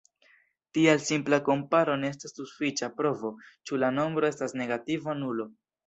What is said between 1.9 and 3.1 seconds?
ne estas sufiĉa